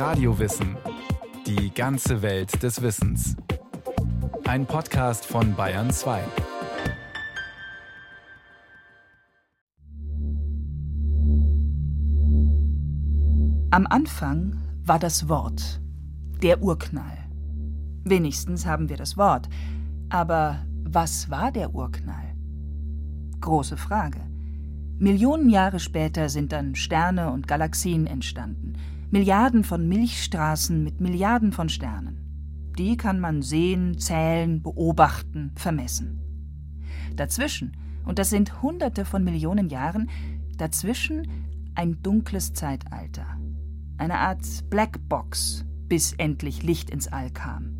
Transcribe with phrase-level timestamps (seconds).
[0.00, 0.78] Radiowissen.
[1.46, 3.36] Die ganze Welt des Wissens.
[4.48, 6.22] Ein Podcast von Bayern 2.
[13.72, 15.82] Am Anfang war das Wort,
[16.42, 17.18] der Urknall.
[18.02, 19.50] Wenigstens haben wir das Wort.
[20.08, 22.34] Aber was war der Urknall?
[23.42, 24.20] Große Frage.
[24.98, 28.78] Millionen Jahre später sind dann Sterne und Galaxien entstanden.
[29.12, 32.72] Milliarden von Milchstraßen mit Milliarden von Sternen.
[32.78, 36.20] Die kann man sehen, zählen, beobachten, vermessen.
[37.16, 40.08] Dazwischen, und das sind Hunderte von Millionen Jahren,
[40.56, 41.26] dazwischen
[41.74, 43.26] ein dunkles Zeitalter.
[43.98, 47.78] Eine Art Blackbox, bis endlich Licht ins All kam.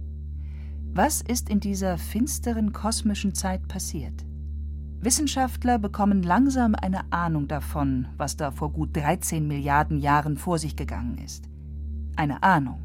[0.93, 4.25] Was ist in dieser finsteren kosmischen Zeit passiert?
[5.03, 10.77] Wissenschaftler bekommen langsam eine Ahnung davon, was da vor gut 13 Milliarden Jahren vor sich
[10.77, 11.49] gegangen ist.
[12.17, 12.83] Eine Ahnung.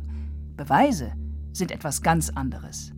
[0.55, 1.11] Beweise
[1.51, 2.93] sind etwas ganz anderes.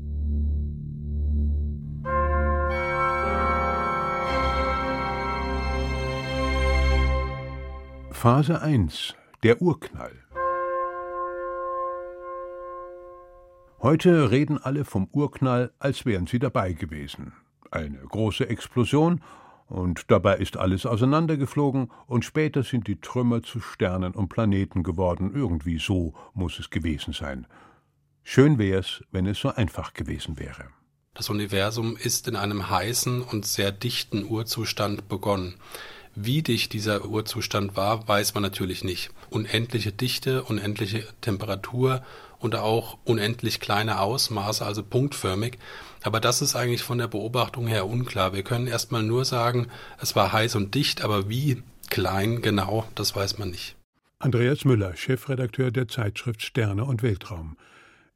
[8.12, 10.12] Phase 1 Der Urknall
[13.82, 17.34] Heute reden alle vom Urknall, als wären sie dabei gewesen.
[17.72, 19.22] Eine große Explosion,
[19.68, 25.32] und dabei ist alles auseinandergeflogen, und später sind die Trümmer zu Sternen und Planeten geworden.
[25.34, 27.48] Irgendwie so muss es gewesen sein.
[28.24, 30.66] Schön wär's, wenn es so einfach gewesen wäre.
[31.14, 35.56] Das Universum ist in einem heißen und sehr dichten Urzustand begonnen.
[36.14, 39.12] Wie dicht dieser Urzustand war, weiß man natürlich nicht.
[39.30, 42.04] Unendliche Dichte, unendliche Temperatur
[42.40, 45.58] und auch unendlich kleine Ausmaße, also punktförmig.
[46.04, 48.34] Aber das ist eigentlich von der Beobachtung her unklar.
[48.34, 49.68] Wir können erstmal nur sagen,
[50.00, 53.76] es war heiß und dicht, aber wie klein genau, das weiß man nicht.
[54.20, 57.58] Andreas Müller, Chefredakteur der Zeitschrift Sterne und Weltraum.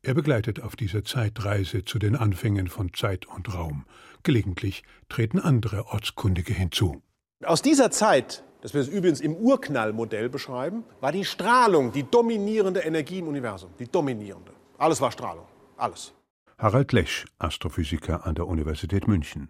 [0.04, 3.86] Er begleitet auf dieser Zeitreise zu den Anfängen von Zeit und Raum.
[4.24, 7.04] Gelegentlich treten andere Ortskundige hinzu.
[7.46, 13.20] Aus dieser Zeit, das wir übrigens im Urknallmodell beschreiben, war die Strahlung die dominierende Energie
[13.20, 13.72] im Universum.
[13.80, 14.52] Die dominierende.
[14.78, 15.46] Alles war Strahlung.
[15.76, 16.14] Alles.
[16.60, 19.50] Harald Lesch, Astrophysiker an der Universität München.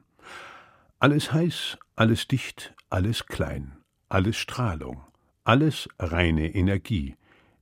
[0.99, 3.75] Alles heiß, alles dicht, alles klein,
[4.07, 5.03] alles Strahlung,
[5.43, 7.17] alles reine Energie.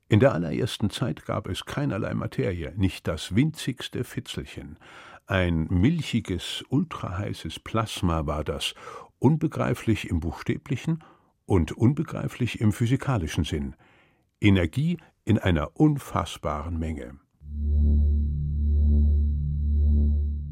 [0.10, 4.78] In der allerersten Zeit gab es keinerlei Materie, nicht das winzigste Fitzelchen.
[5.26, 8.76] Ein milchiges, ultraheißes Plasma war das,
[9.20, 11.04] unbegreiflich im buchstäblichen
[11.46, 13.76] und unbegreiflich im physikalischen Sinn.
[14.42, 17.20] Energie in einer unfassbaren Menge.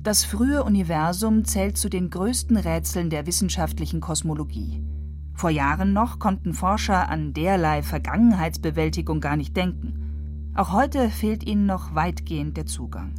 [0.04, 4.82] Das frühe Universum zählt zu den größten Rätseln der wissenschaftlichen Kosmologie.
[5.34, 10.52] Vor Jahren noch konnten Forscher an derlei Vergangenheitsbewältigung gar nicht denken.
[10.56, 13.14] Auch heute fehlt ihnen noch weitgehend der Zugang.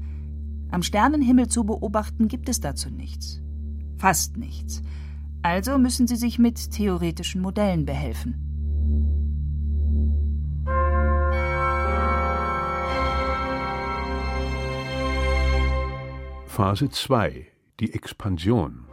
[0.71, 3.41] Am Sternenhimmel zu beobachten gibt es dazu nichts.
[3.99, 4.83] Fast nichts.
[5.51, 8.35] Also müssen sie sich mit theoretischen Modellen behelfen.
[16.47, 17.47] Phase 2
[17.81, 18.85] Die Expansion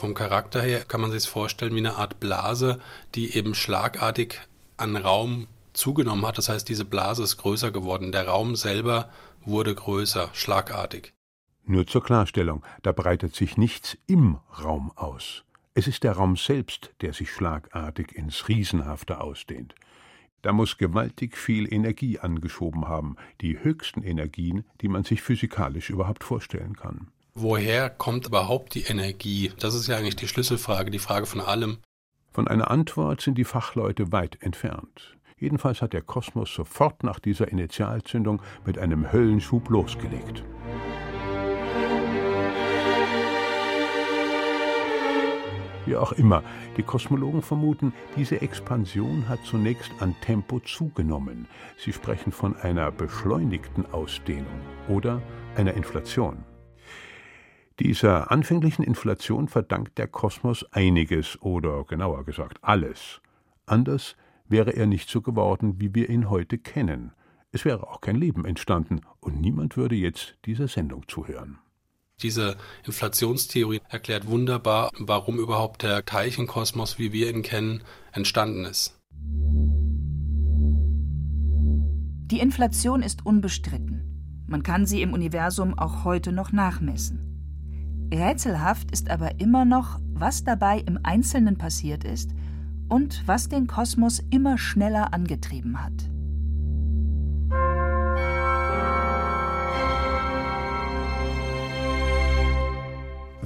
[0.00, 2.80] Vom Charakter her kann man sich vorstellen wie eine Art Blase,
[3.14, 4.40] die eben schlagartig
[4.78, 6.38] an Raum zugenommen hat.
[6.38, 8.10] Das heißt, diese Blase ist größer geworden.
[8.10, 9.10] Der Raum selber
[9.44, 11.12] wurde größer, schlagartig.
[11.70, 15.44] Nur zur Klarstellung, da breitet sich nichts im Raum aus.
[15.72, 19.76] Es ist der Raum selbst, der sich schlagartig ins Riesenhafte ausdehnt.
[20.42, 26.24] Da muss gewaltig viel Energie angeschoben haben, die höchsten Energien, die man sich physikalisch überhaupt
[26.24, 27.12] vorstellen kann.
[27.34, 29.52] Woher kommt überhaupt die Energie?
[29.60, 31.78] Das ist ja eigentlich die Schlüsselfrage, die Frage von allem.
[32.32, 35.16] Von einer Antwort sind die Fachleute weit entfernt.
[35.38, 40.42] Jedenfalls hat der Kosmos sofort nach dieser Initialzündung mit einem Höllenschub losgelegt.
[45.90, 46.44] Wie auch immer,
[46.76, 51.48] die Kosmologen vermuten, diese Expansion hat zunächst an Tempo zugenommen.
[51.78, 55.20] Sie sprechen von einer beschleunigten Ausdehnung oder
[55.56, 56.44] einer Inflation.
[57.80, 63.20] Dieser anfänglichen Inflation verdankt der Kosmos einiges oder genauer gesagt alles.
[63.66, 64.16] Anders
[64.48, 67.10] wäre er nicht so geworden, wie wir ihn heute kennen.
[67.50, 71.58] Es wäre auch kein Leben entstanden und niemand würde jetzt dieser Sendung zuhören.
[72.22, 77.82] Diese Inflationstheorie erklärt wunderbar, warum überhaupt der Teilchenkosmos, wie wir ihn kennen,
[78.12, 78.98] entstanden ist.
[82.30, 84.44] Die Inflation ist unbestritten.
[84.46, 88.08] Man kann sie im Universum auch heute noch nachmessen.
[88.12, 92.30] Rätselhaft ist aber immer noch, was dabei im Einzelnen passiert ist
[92.88, 96.10] und was den Kosmos immer schneller angetrieben hat.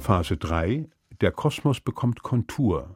[0.05, 0.87] Phase 3
[1.19, 2.95] Der Kosmos bekommt Kontur.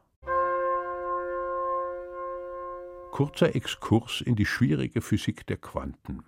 [3.09, 6.23] Kurzer Exkurs in die schwierige Physik der Quanten.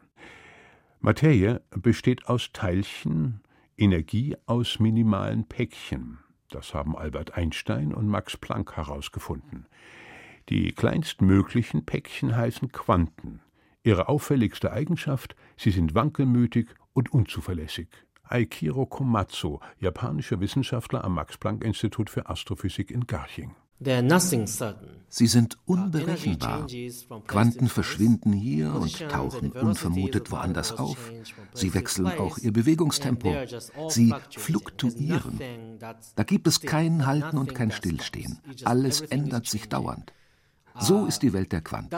[0.99, 3.41] Materie besteht aus Teilchen,
[3.77, 6.17] Energie aus minimalen Päckchen.
[6.49, 9.67] Das haben Albert Einstein und Max Planck herausgefunden.
[10.49, 13.41] Die kleinstmöglichen Päckchen heißen Quanten.
[13.83, 17.89] Ihre auffälligste Eigenschaft, sie sind wankelmütig und unzuverlässig.
[18.31, 23.55] Aikiro Komatsu, japanischer Wissenschaftler am Max-Planck-Institut für Astrophysik in Garching.
[25.09, 26.67] Sie sind unberechenbar.
[27.25, 31.11] Quanten verschwinden hier und tauchen unvermutet woanders auf.
[31.53, 33.35] Sie wechseln auch ihr Bewegungstempo.
[33.89, 35.39] Sie fluktuieren.
[36.15, 38.39] Da gibt es kein Halten und kein Stillstehen.
[38.65, 40.13] Alles ändert sich dauernd.
[40.79, 41.89] So ist die Welt der Quanten.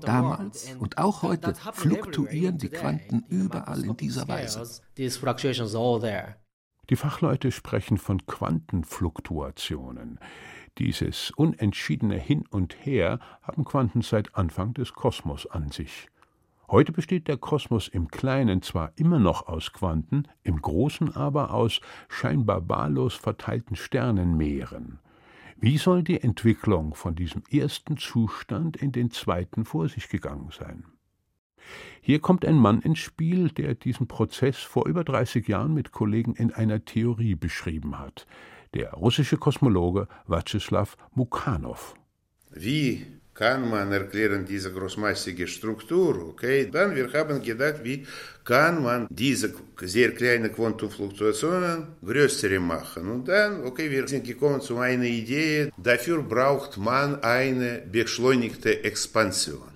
[0.00, 4.82] Damals und auch heute fluktuieren die Quanten überall in dieser Weise.
[6.90, 10.18] Die Fachleute sprechen von Quantenfluktuationen.
[10.78, 16.08] Dieses unentschiedene Hin und Her haben Quanten seit Anfang des Kosmos an sich.
[16.70, 21.80] Heute besteht der Kosmos im Kleinen zwar immer noch aus Quanten, im Großen aber aus
[22.08, 25.00] scheinbar wahllos verteilten Sternenmeeren.
[25.62, 30.84] Wie soll die Entwicklung von diesem ersten Zustand in den zweiten vor sich gegangen sein?
[32.00, 36.34] Hier kommt ein Mann ins Spiel, der diesen Prozess vor über 30 Jahren mit Kollegen
[36.34, 38.26] in einer Theorie beschrieben hat.
[38.72, 41.94] Der russische Kosmologe Vyacheslav Mukhanov.
[42.50, 46.14] Wie kann man erklären diese großmassige Struktur.
[46.30, 48.06] Okay, dann wir haben gedacht, wie
[48.44, 53.08] kann man diese sehr kleinen Quantenfluktuationen größere machen.
[53.10, 59.70] Und dann, okay, wir sind gekommen zu einer Idee, dafür braucht man eine beschleunigte Expansion.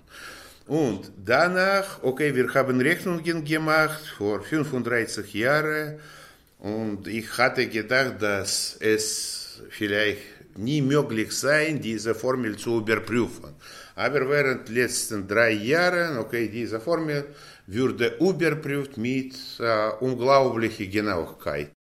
[0.66, 6.00] Und danach, okay, wir haben Rechnungen gemacht vor 35 Jahren
[6.58, 13.54] und ich hatte gedacht, dass es vielleicht nie möglich sein, diese Formel zu überprüfen.
[13.96, 17.26] Aber während den letzten drei Jahren, okay, diese Formel
[17.66, 21.72] wurde überprüft mit äh, unglaublicher Genauigkeit.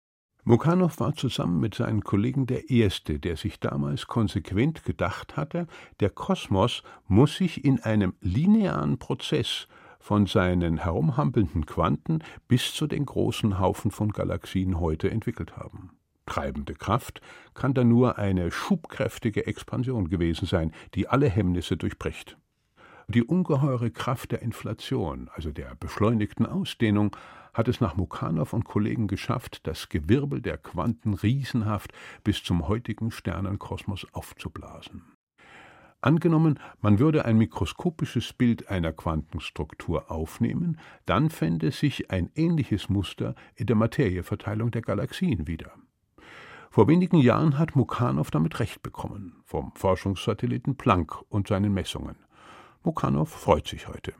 [0.46, 5.66] Mukhanov war zusammen mit seinen Kollegen der Erste, der sich damals konsequent gedacht hatte,
[6.00, 9.66] der Kosmos muss sich in einem linearen Prozess
[9.98, 15.92] von seinen herumhampelnden Quanten bis zu den großen Haufen von Galaxien heute entwickelt haben.
[16.26, 17.20] Treibende Kraft
[17.54, 22.36] kann da nur eine schubkräftige Expansion gewesen sein, die alle Hemmnisse durchbricht.
[23.08, 27.14] Die ungeheure Kraft der Inflation, also der beschleunigten Ausdehnung,
[27.52, 31.92] hat es nach Mukhanov und Kollegen geschafft, das Gewirbel der Quanten riesenhaft
[32.24, 35.02] bis zum heutigen Sternenkosmos aufzublasen.
[36.00, 43.34] Angenommen, man würde ein mikroskopisches Bild einer Quantenstruktur aufnehmen, dann fände sich ein ähnliches Muster
[43.54, 45.72] in der Materieverteilung der Galaxien wieder.
[46.74, 52.16] Vor wenigen Jahren hat Mukhanov damit recht bekommen, vom Forschungssatelliten Planck und seinen Messungen.
[52.82, 54.12] Mukhanov freut sich heute.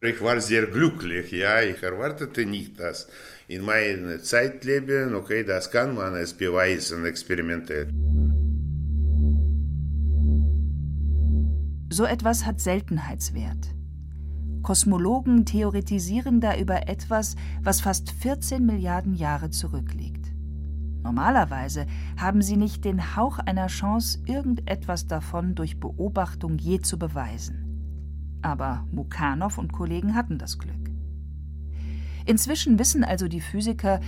[0.00, 3.06] Ich war sehr glücklich, ja, ich erwartete nicht, dass
[3.48, 7.90] in meinem Zeitleben, okay, das kann man es beweisen, experimentell.
[11.90, 13.74] So etwas hat Seltenheitswert.
[14.62, 20.19] Kosmologen theoretisieren da über etwas, was fast 14 Milliarden Jahre zurückliegt.
[21.10, 21.86] Normalerweise
[22.16, 28.38] haben sie nicht den Hauch einer Chance, irgendetwas davon durch Beobachtung je zu beweisen.
[28.42, 30.92] Aber Mukhanov und Kollegen hatten das Glück.
[32.26, 33.98] Inzwischen wissen also die Physiker,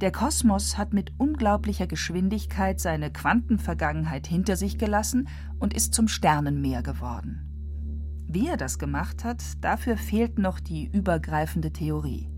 [0.00, 6.82] der Kosmos hat mit unglaublicher Geschwindigkeit seine Quantenvergangenheit hinter sich gelassen und ist zum Sternenmeer
[6.82, 8.24] geworden.
[8.28, 12.30] Wie er das gemacht hat, dafür fehlt noch die übergreifende Theorie.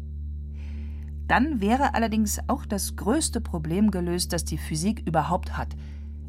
[1.28, 5.76] Dann wäre allerdings auch das größte Problem gelöst, das die Physik überhaupt hat.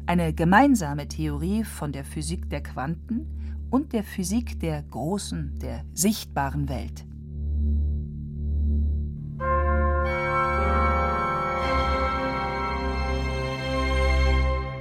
[0.04, 6.68] Eine gemeinsame Theorie von der Physik der Quanten und der Physik der großen, der sichtbaren
[6.68, 7.06] Welt.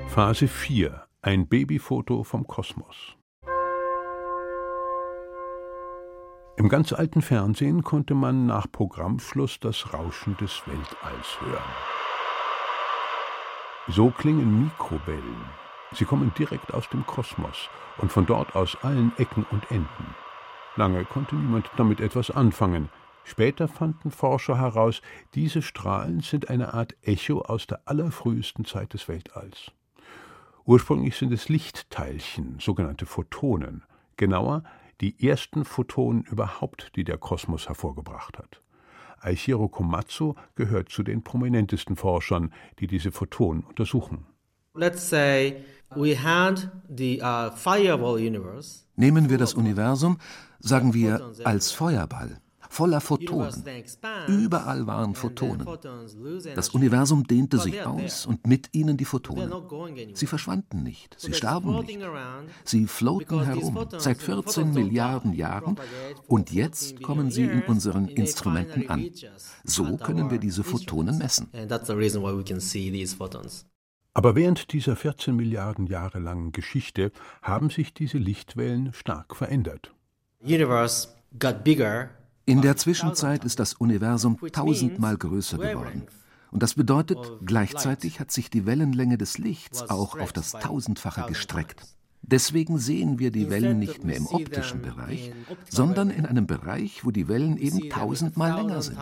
[0.08, 3.19] Phase 4 Ein Babyfoto vom Kosmos
[6.60, 11.64] Im ganz alten Fernsehen konnte man nach Programmschluss das Rauschen des Weltalls hören.
[13.88, 15.46] So klingen Mikrowellen.
[15.94, 20.16] Sie kommen direkt aus dem Kosmos und von dort aus allen Ecken und Enden.
[20.76, 22.90] Lange konnte niemand damit etwas anfangen.
[23.24, 25.02] Später fanden Forscher heraus,
[25.36, 29.72] diese Strahlen sind eine Art Echo aus der allerfrühesten Zeit des Weltalls.
[30.66, 33.86] Ursprünglich sind es Lichtteilchen, sogenannte Photonen,
[34.18, 34.64] genauer
[35.02, 38.62] die ersten Photonen überhaupt, die der Kosmos hervorgebracht hat.
[39.22, 44.26] Aichiro Komatsu gehört zu den prominentesten Forschern, die diese Photonen untersuchen.
[44.74, 45.66] Let's say
[45.96, 48.86] we had the uh, fireball universe.
[48.96, 50.20] Nehmen wir das Universum,
[50.60, 53.64] sagen wir als Feuerball voller Photonen.
[54.28, 55.68] Überall waren Photonen.
[56.56, 59.52] Das Universum dehnte sich aus und mit ihnen die Photonen.
[60.14, 62.00] Sie verschwanden nicht, sie starben nicht.
[62.64, 65.76] Sie floaten herum seit 14 Milliarden Jahren
[66.28, 69.10] und jetzt kommen sie in unseren Instrumenten an.
[69.64, 71.50] So können wir diese Photonen messen.
[74.14, 77.12] Aber während dieser 14 Milliarden Jahre langen Geschichte
[77.42, 79.94] haben sich diese Lichtwellen stark verändert.
[80.42, 82.10] Universe got bigger
[82.50, 86.08] in der Zwischenzeit ist das Universum tausendmal größer geworden.
[86.52, 91.84] Und das bedeutet, gleichzeitig hat sich die Wellenlänge des Lichts auch auf das Tausendfache gestreckt.
[92.24, 95.32] Deswegen sehen wir die Wellen nicht mehr im optischen Bereich,
[95.70, 98.98] sondern in einem Bereich, wo die Wellen eben tausendmal länger sind.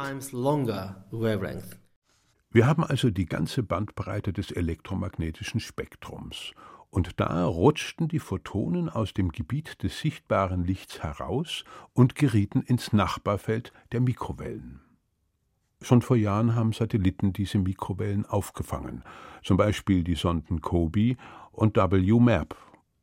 [2.52, 6.52] Wir haben also die ganze Bandbreite des elektromagnetischen Spektrums
[6.90, 11.64] und da rutschten die Photonen aus dem Gebiet des sichtbaren Lichts heraus
[11.94, 14.82] und gerieten ins Nachbarfeld der Mikrowellen.
[15.82, 19.04] Schon vor Jahren haben Satelliten diese Mikrowellen aufgefangen,
[19.44, 21.18] zum Beispiel die Sonden COBE
[21.52, 22.56] und WMAP.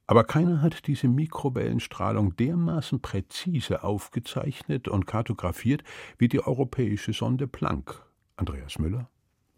[0.07, 5.83] Aber keiner hat diese Mikrowellenstrahlung dermaßen präzise aufgezeichnet und kartografiert
[6.19, 8.05] wie die europäische Sonde Planck.
[8.37, 9.09] Andreas Müller?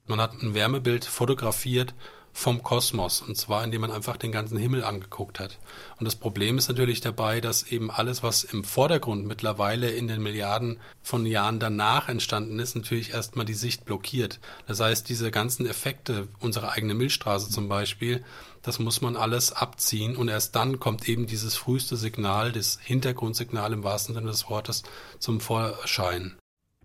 [0.07, 1.95] Man hat ein Wärmebild fotografiert
[2.37, 5.59] vom Kosmos und zwar indem man einfach den ganzen Himmel angeguckt hat.
[5.99, 10.23] Und das Problem ist natürlich dabei, dass eben alles, was im Vordergrund mittlerweile in den
[10.23, 14.39] Milliarden von Jahren danach entstanden ist, natürlich erstmal die Sicht blockiert.
[14.67, 18.23] Das heißt, diese ganzen Effekte, unsere eigene Milchstraße zum Beispiel,
[18.61, 23.73] das muss man alles abziehen und erst dann kommt eben dieses früheste Signal, das Hintergrundsignal
[23.73, 24.83] im wahrsten Sinne des Wortes
[25.19, 26.37] zum Vorschein.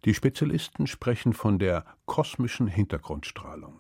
[0.05, 3.79] Die Spezialisten sprechen von der kosmischen Hintergrundstrahlung.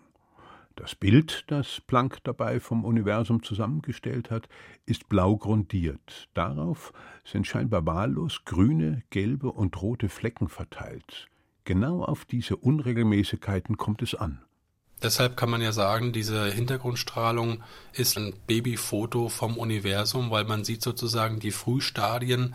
[0.75, 4.47] Das Bild, das Planck dabei vom Universum zusammengestellt hat,
[4.85, 6.29] ist blau grundiert.
[6.33, 6.93] Darauf
[7.25, 11.27] sind scheinbar wahllos grüne, gelbe und rote Flecken verteilt.
[11.65, 14.41] Genau auf diese Unregelmäßigkeiten kommt es an.
[15.03, 17.63] Deshalb kann man ja sagen, diese Hintergrundstrahlung
[17.93, 22.53] ist ein Babyfoto vom Universum, weil man sieht sozusagen die Frühstadien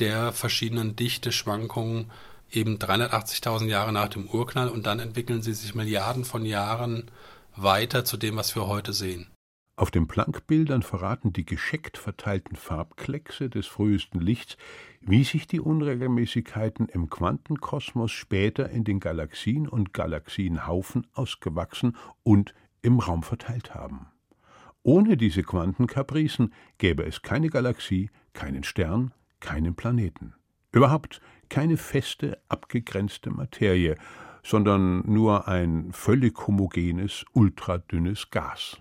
[0.00, 2.10] der verschiedenen Dichteschwankungen
[2.54, 7.10] eben 380.000 Jahre nach dem Urknall und dann entwickeln sie sich Milliarden von Jahren
[7.56, 9.26] weiter zu dem, was wir heute sehen.
[9.76, 14.56] Auf den Planck-Bildern verraten die gescheckt verteilten Farbkleckse des frühesten Lichts,
[15.00, 23.00] wie sich die Unregelmäßigkeiten im Quantenkosmos später in den Galaxien und Galaxienhaufen ausgewachsen und im
[23.00, 24.06] Raum verteilt haben.
[24.84, 30.34] Ohne diese Quantenkapricen gäbe es keine Galaxie, keinen Stern, keinen Planeten.
[30.70, 31.20] Überhaupt
[31.54, 33.94] keine feste, abgegrenzte Materie,
[34.42, 38.76] sondern nur ein völlig homogenes, ultradünnes Gas.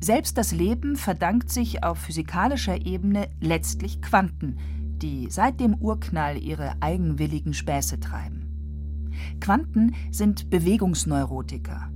[0.00, 4.58] Selbst das Leben verdankt sich auf physikalischer Ebene letztlich Quanten,
[4.98, 9.08] die seit dem Urknall ihre eigenwilligen Späße treiben.
[9.40, 11.90] Quanten sind Bewegungsneurotiker.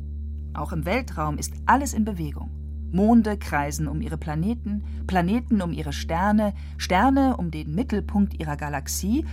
[0.55, 2.62] Auch im Weltraum ist alles in Bewegung.
[2.93, 9.25] Monde kreisen um ihre Planeten, Planeten um ihre Sterne, Sterne um den Mittelpunkt ihrer Galaxie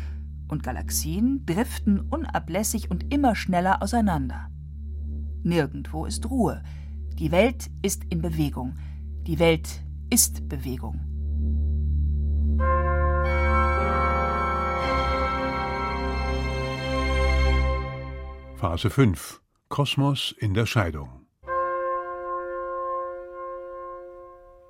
[0.47, 4.49] und Galaxien driften unablässig und immer schneller auseinander.
[5.43, 6.63] Nirgendwo ist Ruhe.
[7.17, 8.77] Die Welt ist in Bewegung.
[9.27, 11.01] Die Welt ist Bewegung.
[18.55, 21.18] Phase 5 Kosmos in der Scheidung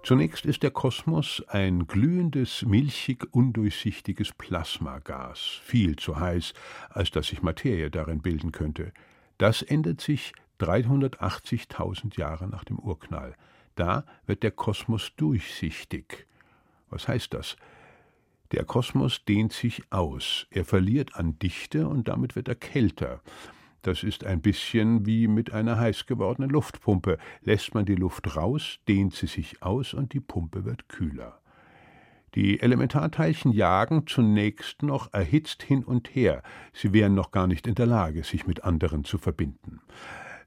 [0.03, 6.53] Zunächst ist der Kosmos ein glühendes, milchig undurchsichtiges Plasmagas, viel zu heiß,
[6.89, 8.93] als dass sich Materie darin bilden könnte.
[9.37, 13.35] Das ändert sich 380.000 Jahre nach dem Urknall.
[13.75, 16.25] Da wird der Kosmos durchsichtig.
[16.89, 17.55] Was heißt das?
[18.51, 23.21] Der Kosmos dehnt sich aus, er verliert an Dichte und damit wird er kälter.
[23.81, 27.17] Das ist ein bisschen wie mit einer heiß gewordenen Luftpumpe.
[27.41, 31.39] Lässt man die Luft raus, dehnt sie sich aus und die Pumpe wird kühler.
[32.35, 36.43] Die Elementarteilchen jagen zunächst noch erhitzt hin und her,
[36.73, 39.81] sie wären noch gar nicht in der Lage, sich mit anderen zu verbinden.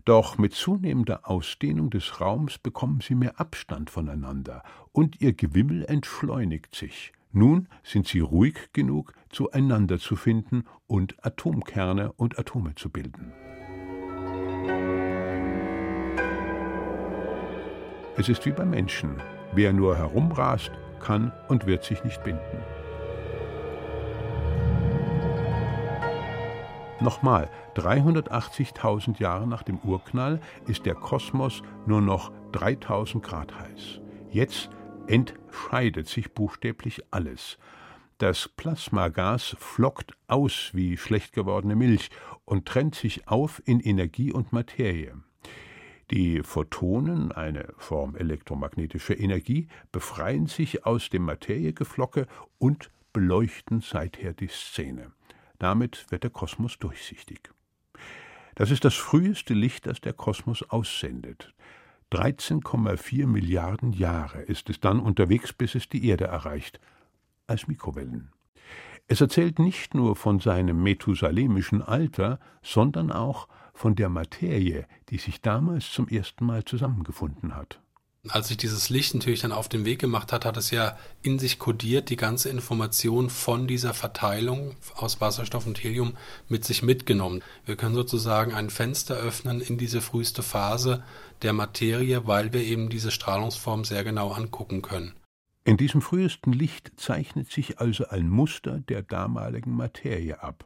[0.04, 4.62] Doch mit zunehmender Ausdehnung des Raums bekommen sie mehr Abstand voneinander,
[4.92, 7.12] und ihr Gewimmel entschleunigt sich.
[7.32, 13.32] Nun sind sie ruhig genug, zueinander zu finden und Atomkerne und Atome zu bilden.
[18.18, 19.16] Es ist wie beim Menschen.
[19.54, 20.70] Wer nur herumrast,
[21.00, 22.58] kann und wird sich nicht binden.
[27.00, 34.00] Nochmal, 380.000 Jahre nach dem Urknall ist der Kosmos nur noch 3000 Grad heiß.
[34.30, 34.70] Jetzt
[35.12, 37.58] entscheidet sich buchstäblich alles.
[38.16, 42.08] Das Plasmagas flockt aus wie schlecht gewordene Milch
[42.46, 45.14] und trennt sich auf in Energie und Materie.
[46.10, 52.26] Die Photonen, eine Form elektromagnetischer Energie, befreien sich aus dem Materiegeflocke
[52.58, 55.12] und beleuchten seither die Szene.
[55.58, 57.50] Damit wird der Kosmos durchsichtig.
[58.54, 61.52] Das ist das früheste Licht, das der Kosmos aussendet.
[62.12, 66.78] 13,4 Milliarden Jahre ist es dann unterwegs, bis es die Erde erreicht,
[67.46, 68.30] als Mikrowellen.
[69.08, 75.40] Es erzählt nicht nur von seinem methusalemischen Alter, sondern auch von der Materie, die sich
[75.40, 77.81] damals zum ersten Mal zusammengefunden hat.
[78.28, 81.40] Als sich dieses Licht natürlich dann auf den Weg gemacht hat, hat es ja in
[81.40, 86.16] sich kodiert die ganze Information von dieser Verteilung aus Wasserstoff und Helium
[86.48, 87.42] mit sich mitgenommen.
[87.66, 91.02] Wir können sozusagen ein Fenster öffnen in diese früheste Phase
[91.42, 95.14] der Materie, weil wir eben diese Strahlungsform sehr genau angucken können.
[95.64, 100.64] In diesem frühesten Licht zeichnet sich also ein Muster der damaligen Materie ab,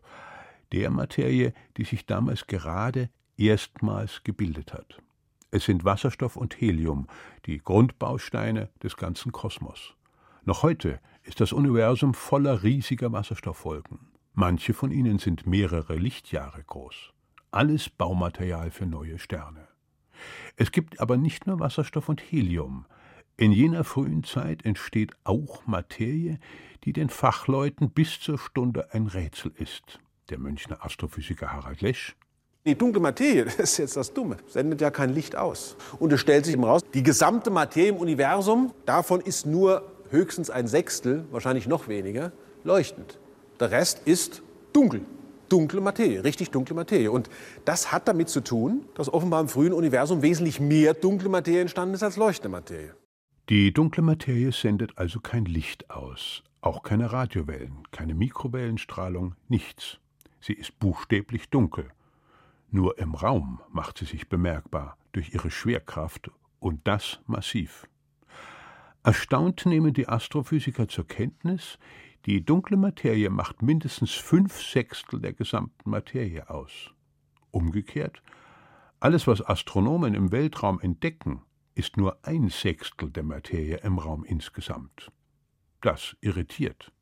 [0.73, 3.09] der Materie, die sich damals gerade
[3.39, 4.99] erstmals gebildet hat.
[5.57, 7.07] Es sind Wasserstoff und Helium,
[7.47, 9.95] die Grundbausteine des ganzen Kosmos.
[10.45, 14.01] Noch heute ist das Universum voller riesiger Wasserstoffwolken.
[14.35, 17.15] Manche von ihnen sind mehrere Lichtjahre groß.
[17.53, 19.67] Alles Baumaterial für neue Sterne.
[20.57, 22.85] Es gibt aber nicht nur Wasserstoff und Helium.
[23.39, 26.39] In jener frühen Zeit entsteht auch Materie,
[26.85, 30.01] die den Fachleuten bis zur Stunde ein Rätsel ist.
[30.29, 32.15] Der Münchner Astrophysiker Harald Lesch
[32.67, 35.77] die dunkle Materie, das ist jetzt das Dumme, sendet ja kein Licht aus.
[35.99, 40.51] Und es stellt sich eben raus, die gesamte Materie im Universum, davon ist nur höchstens
[40.51, 42.33] ein Sechstel, wahrscheinlich noch weniger,
[42.65, 43.19] leuchtend.
[43.61, 45.01] Der Rest ist dunkel.
[45.49, 47.11] Dunkle Materie, richtig dunkle Materie.
[47.11, 47.31] Und
[47.65, 51.95] das hat damit zu tun, dass offenbar im frühen Universum wesentlich mehr dunkle Materie entstanden
[51.95, 52.95] ist als leuchtende Materie.
[53.49, 59.99] Die dunkle Materie sendet also kein Licht aus, auch keine Radiowellen, keine Mikrowellenstrahlung, nichts.
[60.41, 61.91] Sie ist buchstäblich dunkel.
[62.71, 67.89] Nur im Raum macht sie sich bemerkbar durch ihre Schwerkraft und das massiv.
[69.03, 71.79] Erstaunt nehmen die Astrophysiker zur Kenntnis,
[72.27, 76.91] die dunkle Materie macht mindestens fünf Sechstel der gesamten Materie aus.
[77.53, 78.21] Umgekehrt,
[78.99, 81.43] alles, was Astronomen im Weltraum entdecken,
[81.77, 85.13] ist nur ein Sechstel der Materie im Raum insgesamt.
[85.83, 86.93] Das irritiert.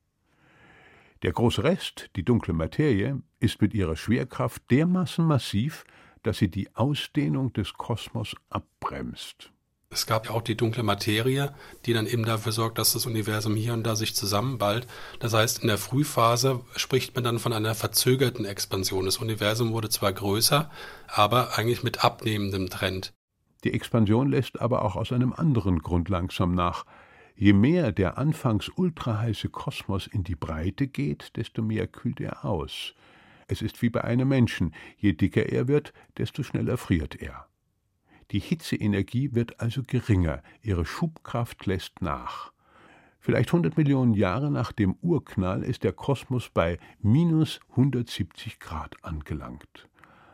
[1.24, 5.86] Der große Rest, die dunkle Materie, ist mit ihrer Schwerkraft dermaßen massiv,
[6.22, 9.50] dass sie die Ausdehnung des Kosmos abbremst.
[9.88, 11.54] Es gab ja auch die dunkle Materie,
[11.86, 14.86] die dann eben dafür sorgt, dass das Universum hier und da sich zusammenballt.
[15.18, 19.06] Das heißt, in der Frühphase spricht man dann von einer verzögerten Expansion.
[19.06, 20.70] Das Universum wurde zwar größer,
[21.08, 23.14] aber eigentlich mit abnehmendem Trend.
[23.64, 26.84] Die Expansion lässt aber auch aus einem anderen Grund langsam nach.
[27.36, 32.94] Je mehr der anfangs ultraheiße Kosmos in die Breite geht, desto mehr kühlt er aus.
[33.48, 37.48] Es ist wie bei einem Menschen, je dicker er wird, desto schneller friert er.
[38.30, 42.52] Die Hitzeenergie wird also geringer, ihre Schubkraft lässt nach.
[43.18, 49.88] Vielleicht 100 Millionen Jahre nach dem Urknall ist der Kosmos bei minus 170 Grad angelangt.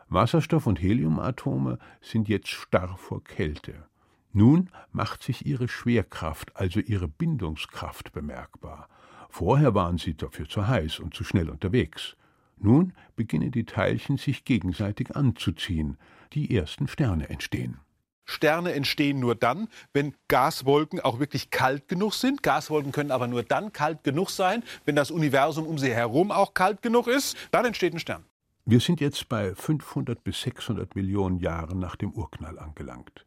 [0.09, 3.85] Wasserstoff- und Heliumatome sind jetzt starr vor Kälte.
[4.33, 8.87] Nun macht sich ihre Schwerkraft, also ihre Bindungskraft bemerkbar.
[9.29, 12.15] Vorher waren sie dafür zu heiß und zu schnell unterwegs.
[12.57, 15.97] Nun beginnen die Teilchen sich gegenseitig anzuziehen.
[16.33, 17.79] Die ersten Sterne entstehen.
[18.23, 22.43] Sterne entstehen nur dann, wenn Gaswolken auch wirklich kalt genug sind.
[22.43, 26.53] Gaswolken können aber nur dann kalt genug sein, wenn das Universum um sie herum auch
[26.53, 27.35] kalt genug ist.
[27.51, 28.23] Dann entsteht ein Stern.
[28.65, 33.25] Wir sind jetzt bei 500 bis 600 Millionen Jahren nach dem Urknall angelangt.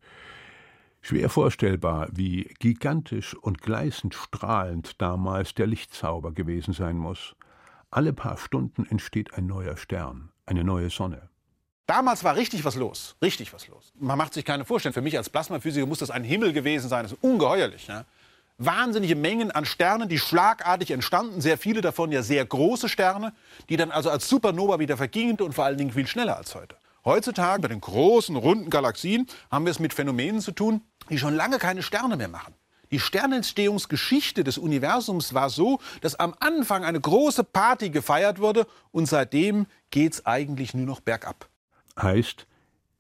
[1.06, 7.36] Schwer vorstellbar, wie gigantisch und gleißend strahlend damals der Lichtzauber gewesen sein muss.
[7.90, 11.28] Alle paar Stunden entsteht ein neuer Stern, eine neue Sonne.
[11.84, 13.92] Damals war richtig was los, richtig was los.
[14.00, 14.94] Man macht sich keine Vorstellung.
[14.94, 17.02] Für mich als Plasmaphysiker muss das ein Himmel gewesen sein.
[17.02, 17.86] Das ist ungeheuerlich.
[17.86, 18.06] Ja?
[18.56, 21.42] Wahnsinnige Mengen an Sternen, die schlagartig entstanden.
[21.42, 23.34] Sehr viele davon ja sehr große Sterne,
[23.68, 26.76] die dann also als Supernova wieder vergingen und vor allen Dingen viel schneller als heute.
[27.04, 31.34] Heutzutage bei den großen, runden Galaxien haben wir es mit Phänomenen zu tun, die schon
[31.34, 32.54] lange keine Sterne mehr machen.
[32.90, 39.06] Die Sternentstehungsgeschichte des Universums war so, dass am Anfang eine große Party gefeiert wurde und
[39.06, 41.48] seitdem geht es eigentlich nur noch bergab.
[42.00, 42.46] Heißt,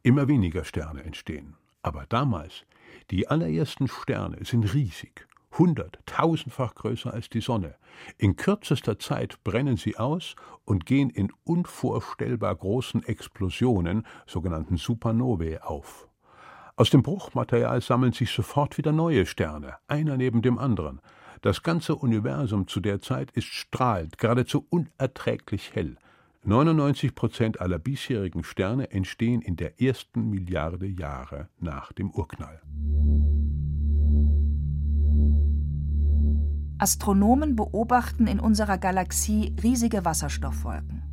[0.02, 1.54] immer weniger Sterne entstehen.
[1.82, 2.64] Aber damals,
[3.10, 5.26] Die allerersten Sterne sind riesig,
[5.58, 7.76] hundert, tausendfach größer als die Sonne.
[8.16, 16.08] In kürzester Zeit brennen sie aus und gehen in unvorstellbar großen Explosionen, sogenannten Supernovae, auf.
[16.76, 21.00] Aus dem Bruchmaterial sammeln sich sofort wieder neue Sterne, einer neben dem anderen.
[21.40, 25.96] Das ganze Universum zu der Zeit ist strahlend, geradezu unerträglich hell.
[26.42, 32.60] 99 Prozent aller bisherigen Sterne entstehen in der ersten Milliarde Jahre nach dem Urknall.
[36.78, 41.04] Astronomen beobachten in unserer Galaxie riesige Wasserstoffwolken.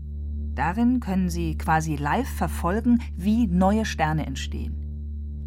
[0.55, 4.80] Darin können sie quasi live verfolgen, wie neue Sterne entstehen.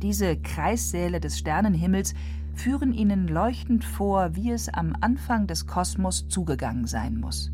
[0.02, 2.14] Diese Kreissäle des Sternenhimmels
[2.54, 7.50] führen ihnen leuchtend vor, wie es am Anfang des Kosmos zugegangen sein muss.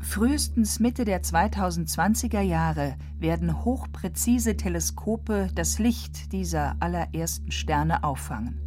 [0.00, 8.58] Frühestens Mitte der 2020er Jahre werden hochpräzise Teleskope das Licht dieser allerersten Sterne auffangen.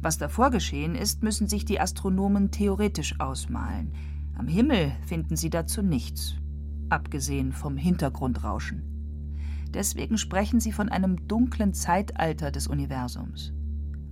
[0.00, 3.92] Was davor geschehen ist, müssen sich die Astronomen theoretisch ausmalen.
[4.36, 6.34] Am Himmel finden sie dazu nichts,
[6.88, 8.91] abgesehen vom Hintergrundrauschen.
[9.74, 13.52] Deswegen sprechen sie von einem dunklen Zeitalter des Universums.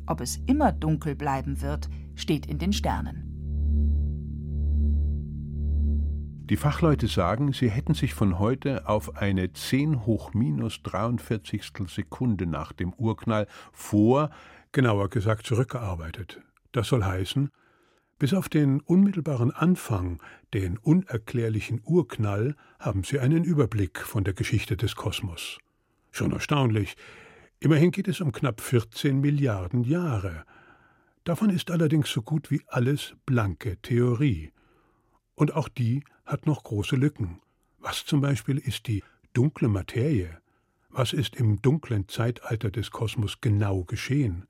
[0.07, 3.31] Ob es immer dunkel bleiben wird, steht in den Sternen.
[6.51, 12.47] Die Fachleute sagen, sie hätten sich von heute auf eine 10 hoch minus 43 Sekunde
[12.47, 14.31] nach dem Urknall vor
[14.73, 16.41] genauer gesagt zurückgearbeitet.
[16.73, 17.51] Das soll heißen,
[18.21, 24.77] bis auf den unmittelbaren Anfang, den unerklärlichen Urknall, haben sie einen Überblick von der Geschichte
[24.77, 25.59] des Kosmos.
[26.11, 26.97] Schon erstaunlich.
[27.61, 30.45] Immerhin geht es um knapp 14 Milliarden Jahre.
[31.25, 34.53] Davon ist allerdings so gut wie alles blanke Theorie.
[35.35, 37.41] Und auch die hat noch große Lücken.
[37.79, 39.03] Was zum Beispiel ist die
[39.33, 40.43] dunkle Materie?
[40.91, 44.47] Was ist im dunklen Zeitalter des Kosmos genau geschehen?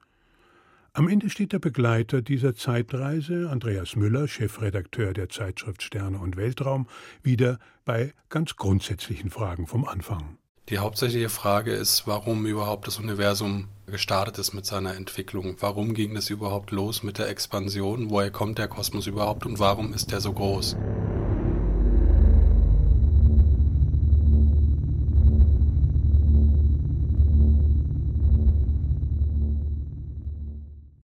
[0.93, 6.89] Am Ende steht der Begleiter dieser Zeitreise, Andreas Müller, Chefredakteur der Zeitschrift Sterne und Weltraum,
[7.23, 10.37] wieder bei ganz grundsätzlichen Fragen vom Anfang.
[10.69, 15.57] Die hauptsächliche Frage ist, warum überhaupt das Universum gestartet ist mit seiner Entwicklung.
[15.61, 18.11] Warum ging es überhaupt los mit der Expansion?
[18.11, 20.77] Woher kommt der Kosmos überhaupt und warum ist er so groß?